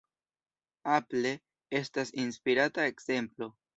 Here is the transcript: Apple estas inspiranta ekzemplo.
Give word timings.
Apple 0.93 1.33
estas 1.81 2.13
inspiranta 2.25 2.87
ekzemplo. 2.93 3.53